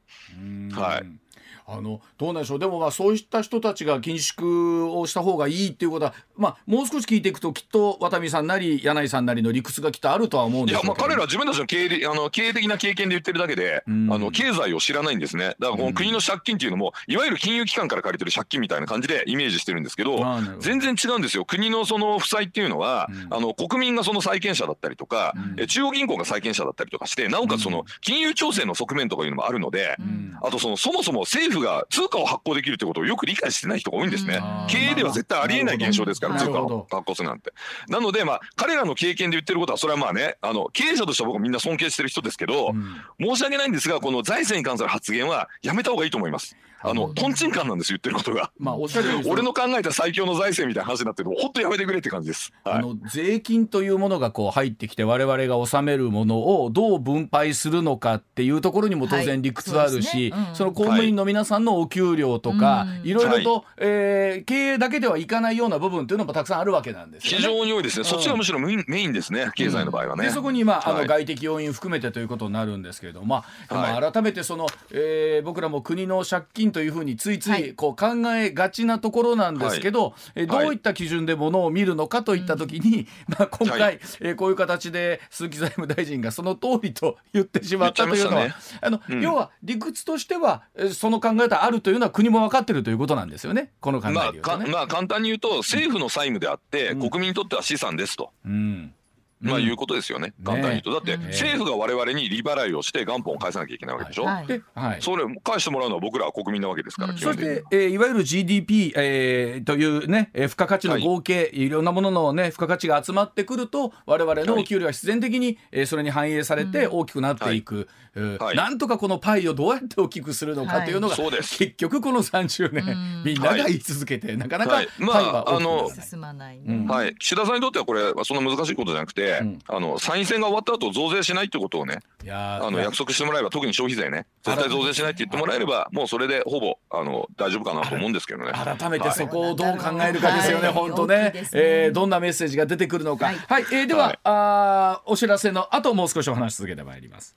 [0.72, 1.21] はい。
[1.68, 2.60] あのどうなんでしょう。
[2.60, 15.56] でもまあそういった人たちが緊縮をした方がいいっていうことは、まあ、もう少し聞いていくときっと渡美さんなり柳井さんなりの理屈がきっとあるとは思うんですいやまあ彼らは自分たちの経営あの経営的な経験で言ってるだけで、あの経済を知らないんですね。
[15.60, 20.24] だからこの国の借金っていうのも、いわゆる金融機関から借りてる借金みたいな感じでイメージしてるんですけど
[20.60, 21.46] 全然違うんですよ。
[21.46, 29.98] 国のその負債っていうのは、あの国民がその債権者だったりとか、う中央銀行が債権者だったりとかしてなおかつその金融調整の側面とかいうのもあるので、
[30.42, 34.42] あとそのそもそも政府が通貨を発行できるってことをよく理解してない人が多いんですね。
[34.68, 37.54] 経営では絶対ありえない現象ですから、通貨を発行するなんて。
[37.88, 42.74] なので、まあ、彼らの経験で言ってることは、それはまあね、あの、経営者としては僕みんな尊敬してる人ですけど、
[43.20, 46.56] 申し訳ないんですが、この財政に関する発言はやめた方がいいと思います。
[46.84, 48.52] あのとんちんかんなんです言ってることが。
[48.58, 52.52] まあおっしゃる俺の考えた最強の財政みたいな話になってるの本当やめてくれって感じです。
[52.64, 60.50] はい、あの税金というものがこう入ってきて我々が納めるものをどう分配するのかっていうところにも当然理屈あるし、はいそね。
[60.50, 68.06] うん、その公務員の皆さんのお給料とか、はい、いろいろと、はい、えー、経営だけではいかないような部分というのもたくさんあるわけなんですよ、ね、非常に多いですね。
[68.06, 69.52] そっちがむしろメインですね。
[69.56, 70.26] 経済の場合はね。
[70.26, 93.72] でそこにまああの外的要因含めてということになるんですけれども、まあ、改めてその、えー、僕らも国の借金というふうについついこう考えがちなところなんですけど、はい、えどういった基準でものを見るのかといったときに、 まあ、今回、はい、えー、こういう形で鈴木財務大臣がその通りと言ってしまったというのは、ね、あの、うん、要は理屈としてはその考え方あるというのは国も分かってるということなんですよね。
[93.80, 98.32] この考えで言うと、ね、まあ、まあ簡単に言うと政府の債務であって、うん、国民にとっては資産ですと。
[98.46, 98.94] うん
[99.42, 101.06] まあいうことですよね、簡単に言うと。
[101.06, 104.26] だって政府が我々に利払いをして元本を返さなきゃいけないわけでしょ。
[104.26, 117.88] はい、それ返してもらうのは僕らは国民なわけですから、そして、えー、いわゆる GDP、えー、というね、えー、付加価値の合計、はい、いろんなもののね、付加価値が集まってくると、我々のお給料は必然的に、えー、それに反映されて大きくなっていく。
[118.14, 134.26] はい、なんとかこのパイをどうやって大きくするのかというのが、結局この30年、みんなが言い続けて、なかなかパイは大きく進まない、はい、岸田さんにとってはこれ、そんな難しいことじゃなくて、あの参院選が終わった後増税しないってことをねあの約束してもらえば特に消費税ね。
[134.44, 138.52] 絶対増税しないって言ってもらえればもうそれでほぼあの大丈夫かなと思うんですけどね。
[138.52, 141.16] 改めてそこをどう考えるかですよね、はい、本当ね。
[141.16, 143.28] はい、えー、どんなメッセージが出てくるのか。
[143.28, 147.36] はい、はい、えー、では、はい、あお知らせの後もう少しお話し続けてまいります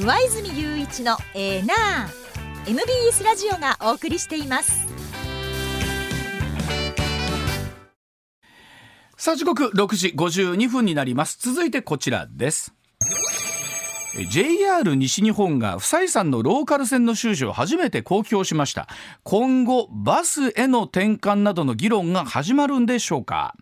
[0.00, 4.88] 上泉雄一のエーナー MBS ラジオがお送りしています。
[9.18, 11.36] さあ時刻6時52分になります。
[11.38, 12.72] 続いてこちらです。
[14.30, 18.88] JR 西日本が不採算のローカル線の収支を初めて公表しました。
[19.22, 23.54] 今後バスへの転換などの議論が始まるんでしょうか。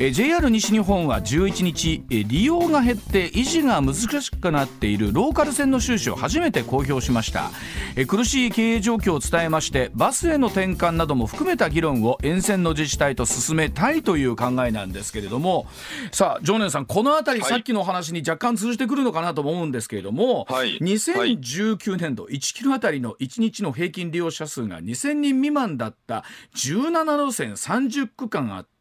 [0.00, 7.50] え JR 西日本は11日利用が減って維持が難しくなっているローカル線の収支を初めて公表しました。
[7.96, 15.66] え苦しい経営状況を伝えましてバスへの転換なども含めた議論を沿線の自治体と進めたいという考えなんですけれども。
[16.12, 28.77] さあ常念さんこの辺り、さっきの話に若干通じてくるのかなと思うんですけれども、はい、2019年度1キロあたりの1日の平均利用者数が2000人未満だった17路線30区間あって、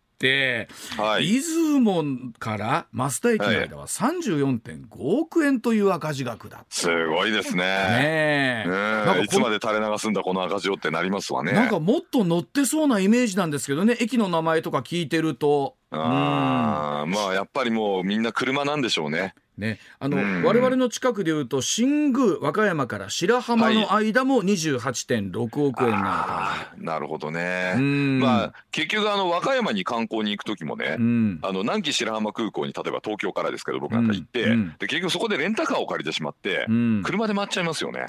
[0.97, 1.41] はい、出
[1.73, 2.03] 雲
[2.39, 7.63] から増田駅の間は34.5億円という赤字額だ、すごいですね。
[7.63, 9.23] ねえ。
[9.23, 11.51] いつまで垂れ流すんだこの赤字をってなりますわね。
[11.51, 15.75] なんかもっと乗ってそうなイメージなんですけどね駅の名前とか聞いてると。
[15.91, 19.35] あまあやっぱりもうみんな車なんでしょうね。
[19.57, 20.17] ね、あの、
[20.47, 27.73] 我々の近くでいうと新宮和歌山から白浜の間も28.6億円なのか、はい、なるほどね。
[28.21, 36.67] まあ結局あの和歌山に観光に行く時もね、あの南紀白浜空港に例えば東京からですけど僕なんか行って、で結局そこでレンタカーを借りてしまって、
[37.03, 38.07] 車で回っちゃいますよね。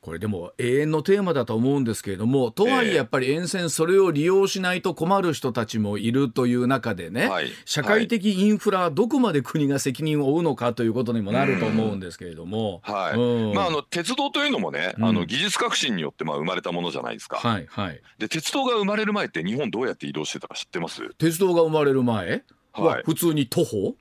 [0.00, 17.38] これでも永遠のテーマだと思うんですけれどもとはいえやっぱり沿線それを利用しないと困る人たちもいるという中でね、はい、社会的インフラどこまで国が責任を負うのかということにもなると思うんですけれども、はい、まあ、あの鉄道というのもね、あの技術革新によってまあ生まれたものじゃないですか。
[17.38, 21.12] はいはい、で鉄道が生まれる前って日本どうやって移動してたか知ってます？
[21.18, 22.44] 鉄道が生まれる前？
[22.72, 23.96] は普通に徒歩？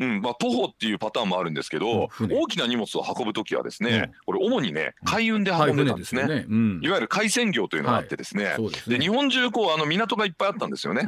[0.00, 6.46] うんまあ、徒歩っていうパターンもあるんですけど、大きな荷物を運ぶときはですね、これ主にね海運で運んでたんですね,、
[6.82, 11.02] いわゆる海鮮業というのがあってですね,、で日本中こうあの港がいっぱいあったんですよね。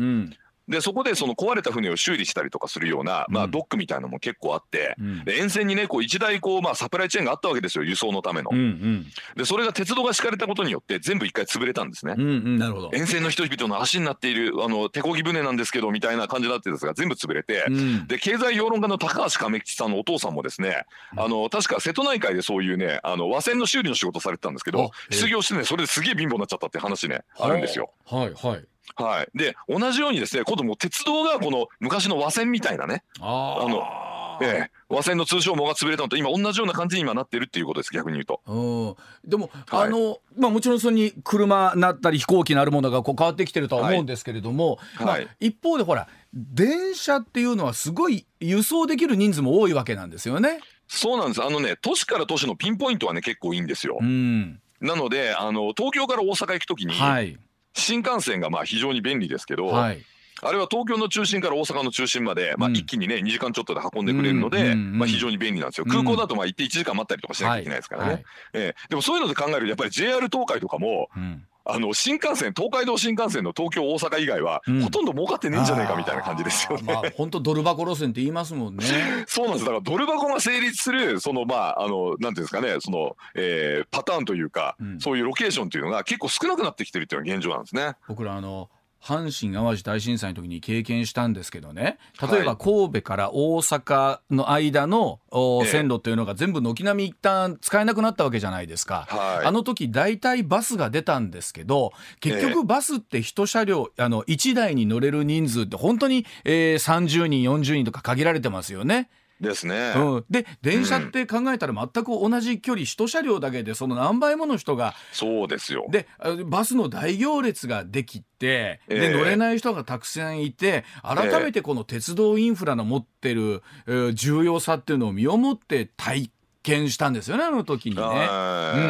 [0.69, 8.51] でそこでその壊れた船を修理したりとかするような、まあ、ドックみたいなのも結構あって、うん、で沿線にねこう一大こう、まあ、サプライチェーンがあったわけですよ輸送のための。
[8.53, 12.15] うんうん、でそれが鉄道が敷かれたことによって全部一回潰れたんですね。
[12.17, 12.91] うんうん、なるほど。
[12.93, 27.91] 沿線の人々の足になっているあの手漕ぎ船なんですけどみたいな感じだったんですが全部潰れて、うん、で経済評論家の高橋亀吉さんのお父さんもですね、あの確か瀬戸内海でそういうねあの和船の修理の仕事されてたんですけど失業してねそれですげえ貧乏になっちゃったって話ねあるんですよ。
[28.07, 28.65] はいはい
[28.97, 38.97] はい、で同じようにですね今度も鉄道がこの昔の和船みたいなねあのええ、和船の通称網が潰れたのと今同じような感じに今なってるっていうことです逆に言うと。
[39.25, 50.61] でも、はい、あのまあもちろんそれに車なったり飛行機なるものがこう変わってきてるとは思うんですけれども、はい、まあ、一方でほら電車っていうのはすごい輸送できる人数も多いわけなんですよね。
[50.89, 51.43] そうなんです。
[51.43, 53.99] あのね都市から都市のピンポイントはね結構いいんですよ。
[54.01, 57.39] うん、なのであの東京から大阪行くときに、はい
[57.75, 60.03] 新幹線がまあ非常に便利ですけど、はい。
[60.45, 65.87] あれは東京の中心から大阪の中心まで、まあ、一気にね、2時間ちょっとで運んでくれるので、まあ、非常に便利なんですよ。
[65.87, 68.13] 空港だとまあ行って1時間待ったりとかしなきゃいけないですからね。
[68.13, 68.19] は
[68.55, 76.83] えー、でもそういうので考えると、やっぱり JR 東海とかも、うんあの新幹線東海道新幹線の東京大阪以外は、ほとんど儲かってねえんじゃないかみたいな感じですよね。
[76.85, 78.85] まあ本当ドル箱路線って言いますもんね。
[79.27, 87.95] そうなんですだからドル箱が成立するそのまああのなんていうんですかねその、えー、パターンというか、うん、そういうロケーションというのが結構少なくなってきてるっていうのが現状なんですね。
[88.09, 88.69] 僕らあの
[89.03, 91.99] 阪神・淡路大震災の時に経験したんですけどね。
[92.31, 109.09] 例えば神戸から大阪の間の、はい、線路というのが全部軒並み一旦使えなくなったわけじゃないですか、はい、あの時大体バスが出たんですけど結局バスって1車両あの1台に乗れる人数って本当に、えー、30人40人とか限られてますよね。
[109.43, 115.87] ですね、うん、で電車って考えたら全く同じ距離一車両だけでその何倍もの人がそうですよ。
[115.91, 116.07] で
[116.47, 126.31] バスの大行列ができて、えー、で乗れない人がたくさんいて改めてこの鉄道インフラの持ってる、えー、重要さっていうのを身をもって体
[126.63, 128.03] 験したんですよねあの時にね。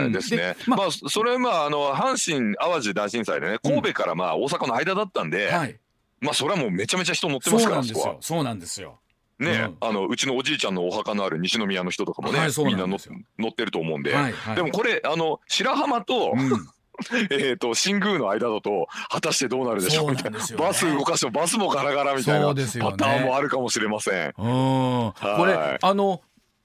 [0.04, 0.56] うん、ですね。
[0.66, 5.78] まあ、まあ、それまああの阪神・淡路大震災でね神戸からまあ大阪の間だったんで、うんはい、
[6.20, 8.18] まあそれはもうめちゃめちゃ人乗ってますからそうなんですよ。
[8.20, 8.98] そうなんですよ。
[9.42, 16.50] ね、うん、あのうちのおじいちゃんのお墓のある西宮の人とかもね、はい、みんな乗ってると思うんで、はいはい、でもこれあの白浜と、うん。
[17.30, 20.10] えと新宮の間だと果たしてどうなるでしょう？
[20.10, 24.26] みたいな、ね、バス動かしてもバスもガラガラみたいなパターンもあるかもしれません。
[24.26, 24.34] うん。
[24.34, 25.12] こ
[25.46, 26.20] れあの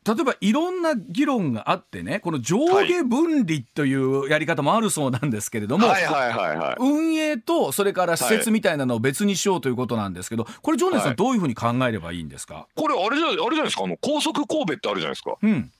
[0.07, 5.87] 例えばいろんな議論があってねこの上下分離というやり方もあるそうなんですけれども、
[6.79, 13.83] 運営とそれから施設みたいなのを別にしようということなんですけどこれ常念さんどういうふうに考えればいいんですか、これあれじゃあれじゃないですか？
[13.83, 15.35] あの高速神戸ってあるじゃないですか。
[15.41, 15.71] うん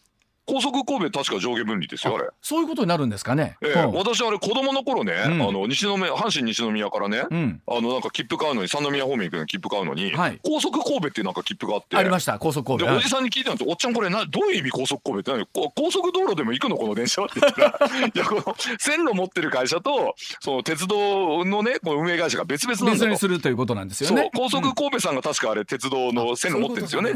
[0.48, 2.30] 高速神戸確か上下分離ですよあれ。
[2.42, 11.98] そういうことになるんですかね、ええー、私あれ子供の頃ね、うん、あの西宮阪神西宮からね、うん、あのなんか切符買うのに三宮方面行くのに切符買うのに、はい、高速神戸っていうなんか切符があって。
[11.98, 12.86] ありました高速神戸。
[12.86, 17.68] でおじさんに聞いたんですおっちゃんこれなどういう意味高速神戸って何高速道路でも行くのこの電車って言ったら。
[18.08, 24.32] いやこの線路持ってる会社とその鉄道のねこの運営会社が別々なん別にするということなんですよね。
[24.34, 27.12] 高速神戸さんが確かあれ鉄道の線路持ってるんですよね。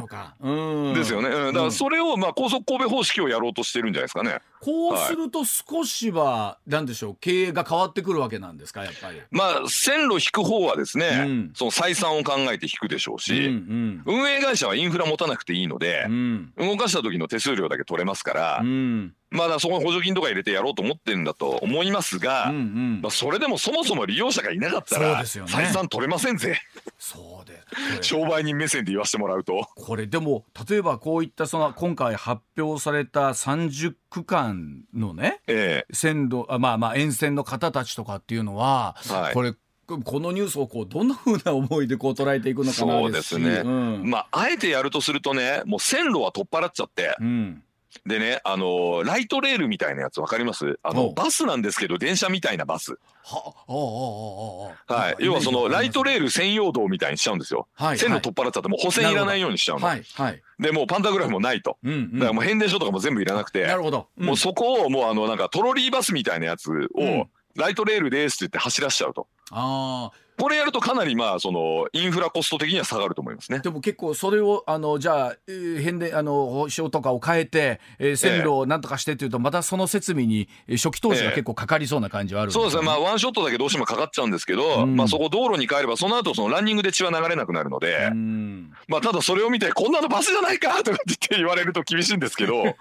[0.94, 4.40] ですよね、うん、だからそれをまあ高速神戸方式をやろうとしてるんじゃないですかね。
[4.62, 9.20] こうすると少しは、なんでしょう経営が変わってくるわけなんですかやっぱり。
[9.32, 26.60] まあ線路引く方はですね、うん、その採算を考えて引くでしょうし、うんうん、運営会社はインフラ持たなくていいので、うん、動かした時の手数料だけ取れますから、うん、まだそこに補助金とか入れてやろうと思ってるんだと思いますが、うんうん、まあ、それでもそもそも利用者がいなかったら、採算取れませんぜ。
[27.00, 27.62] そうで
[28.02, 29.68] 商売人目線で言わせてもらうと。
[29.76, 39.54] これでも例えばこういったその今回発表された30区間のね、ええ、線路あまあまあ沿線の方たちとかっていうのは、はい、これ
[39.88, 47.64] このニュースをこうどんなふうな思いでこう捉えていくのかなそうですね、うん、まああえてやるとするとねもう線路は取っ払っちゃって、うん
[48.06, 50.80] でね、あのー、ライトレールみたいなやつわかります？
[50.84, 52.98] あの、バスなんですけど、電車みたいなバス。
[53.24, 55.16] ははい。
[55.24, 57.68] 要はその、ライトレール専用道みたいにしちゃうんですよ。
[57.76, 57.98] はい。
[57.98, 59.86] 線路取っ払っちゃって、もう補線いらないようにしちゃうの。
[59.86, 60.04] はい。
[60.16, 60.42] はい。
[60.60, 61.78] で、もうパンタグラフもないと。
[61.84, 63.66] うんうん、だからもう変電所とかも全部いらなくて。
[63.68, 64.08] なるほど。
[64.18, 69.28] うん、もうそこを、もうあの、なんかトロリーバスみたいなやつを、ライトレールですって言って走らしちゃうと。
[69.52, 70.18] ああ。
[70.42, 73.60] これやるとかなりまあそのインフラコスト的には下がると思いますね。
[73.60, 82.84] でも結構それをあのじゃあ、えー、変であの保証とかを変えて、えー、線路をなんとかしてっていうと、またその設備に初期投資が結構かかりそうな感じはある、ねえー、そうですね。
[82.84, 92.64] まあワンショットだけどうしてもかかっちゃうんですけど、うん、まあそこ道路に変えればその後そのランニングで血は流れなくなるので、うん、まあただそれを見てこんなのバスじゃないかとかって言われると厳しいんですけど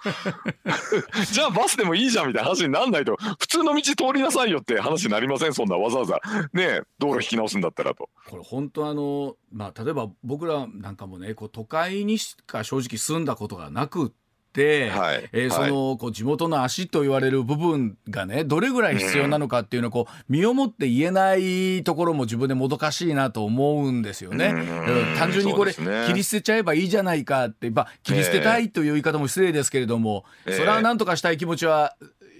[1.31, 5.53] じゃあバスでもいいじゃんみたいな話になんないと普通の道通りなさいよって話になりません？
[5.53, 6.19] そんなわざわざ。
[6.53, 8.09] ね道路引き直すんだったらと。
[8.29, 14.11] これ本当あの、まあ、例えば僕らなんかもねこう都会にしか正直住んだことがなくっ
[14.53, 24.53] て、はいえー、そのこう地元の足と言われる部分がねどれぐらい必要なのかっていうのをこう身をもって言えないところも自分でもどかしいなと思うんですよね。
[25.17, 31.95] 単純にこれ、ね、切り捨てちゃえばいいじゃないかって、まあ、切り捨てたいという言い方も失礼ですけれども、えー、それは何とかしたい気持ちは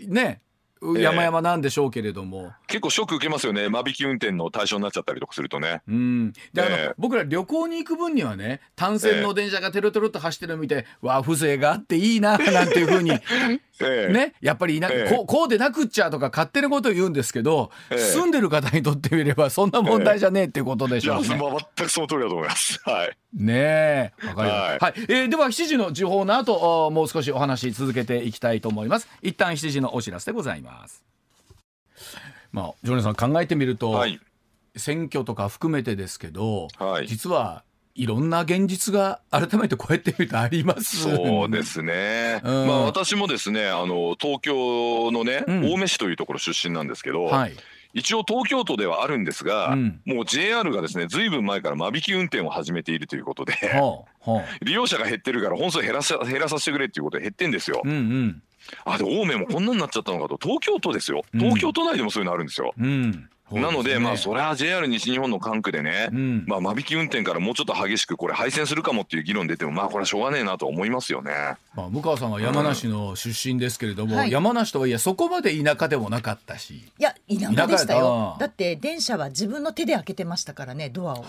[0.07, 0.41] ね
[0.82, 3.70] 山々なんでしょうけれども、えー、結構ショック受けますよね。
[3.70, 5.82] 間引き運転の対象になっちゃったりとかするとね。
[5.88, 6.34] うん。
[6.54, 13.12] で、あの僕ら旅行に行く分にはね単線の電車がテロテロと走ってるの見て、えー、わあ風情があっていいななんていうふうに
[13.84, 22.80] えー、ねやっぱりな、えー、こうこうでなくっちゃとか勝手なことを言うんですけど、えー、住んでる方にとってみればそんな問題じゃねえっていうことでしょうね、えー、全くその通りだと思います。
[22.86, 23.18] はい。
[23.34, 24.12] ねえ。
[24.28, 29.08] わかりました、はい、はい、えー、では7時の時報の後もう少しお話続けていきたいと思います。
[29.22, 31.04] 一旦7時のお知らせでございます。
[32.52, 34.20] まあ、ジョネさん考えてみると、はい、
[34.76, 37.08] 選挙とか含めてですけど、はい。
[37.08, 37.64] 実は
[37.96, 47.54] いろんな現実が改めてこうやって見るとありますそうですね、うんまあ私もですねあの東京のね、うん青梅市というところ出身なんですけど、はい。
[47.94, 53.54] 一応東京都ではあるんですが、うんもう JR がですねずいぶん前から間引き運転を始めているということで。
[54.62, 57.82] 利用者が減ってるから本数減らさ減らさせてくれっていうことで減ってんですよ。
[57.84, 58.42] うんうん
[58.86, 62.74] あで青梅もこんなになっちゃったのかと東京都ですようん東京都内でもそういうのあるんですよ。
[62.78, 63.30] うん。
[63.52, 66.45] なのでまあそそれは JR 西日本の管区でね、うん。
[66.47, 71.34] まあ間引き運転からもうちょっと激しくこれ廃線するかもっていう議論出てもまあこれはしょうがねえなと思いますよね。
[71.76, 74.32] まあ、向川さんは山梨の出身ですけれども、はい。
[74.32, 76.76] 山梨とはいえそこまで田舎でもなかったし。
[76.97, 78.38] いや田舎でしたよ。
[78.39, 81.26] だって電車は自分の手で開けてましたからねドアを。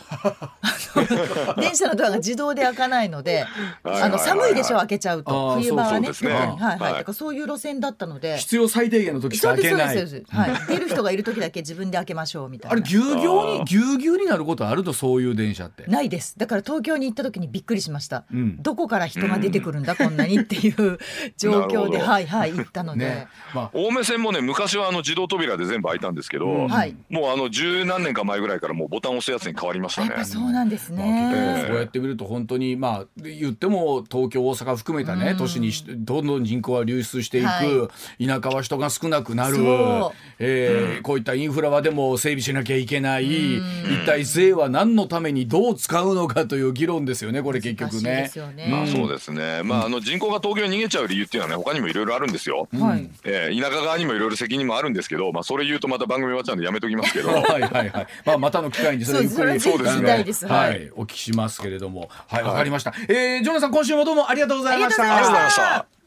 [1.59, 3.47] 電車のドアが自動で開かないので
[3.83, 5.57] あの寒いでしょ開けちゃうと。
[5.57, 6.09] 冬場はね。
[6.09, 6.29] ね。
[6.29, 6.79] はいはいはい。
[6.79, 8.39] だからそういう路線だったので。
[8.39, 9.97] 必要最低限の時しか開けない。
[9.97, 10.53] ですそうですそうです。
[10.53, 10.79] はい。
[10.79, 12.73] 出る人がいる時だけ自分で開けましょうみたいな。
[12.73, 15.85] あれぎゅうぎゅうにぎゅうぎゅうになることあるとそういう電車って？
[15.87, 16.39] ないです。
[16.39, 18.63] だから東京に行った時にびっくりしました、うん。
[18.63, 20.99] どこから人が出てくるんだ、こんなにっていう
[21.37, 23.29] 状況ではいはい行ったので、ね。
[23.55, 23.71] まあ。
[23.75, 26.69] 青梅線もね昔はあの自動扉で全部開いたんですけど、うん。
[26.69, 26.95] はい。
[27.11, 30.09] もうあの十何年か前ぐらいからもうボタン押すやつに変わりましたね。
[30.09, 30.25] やっぱ。
[30.25, 35.37] そうなんですまあね、ええそうやって見ると本当にまあ言っても東京大阪含めたね、うん。
[35.37, 37.91] 都市にしどんどん人口は流出していく、は
[38.21, 39.57] 田舎は人が少なくなる。
[39.57, 43.63] そう、えーこういったインフラはでも整備しなきゃいけない、一
[44.07, 49.63] 体税は何のためにどう使うのかという議論ですよねこれ結局ねね、まあそうですね。
[49.65, 52.69] まああの人口が東京に逃げちゃう理由っていうのはね他にもいろいろあるんですよ。
[52.73, 57.29] はいえー田舎側にもいろいろ責任もあるんですけど、まあそれ言うとまた番組終わっちゃうんでやめときますけど。
[57.33, 58.07] はいはいはい。
[58.25, 62.95] まあまたの機会にそれゆっくりそうですそれはいはいはいお聞きしますけれども、はいわかりました。
[63.09, 64.31] えージョナさん今週もどうも。
[64.31, 66.02] ありがとうございましたありがとうございました。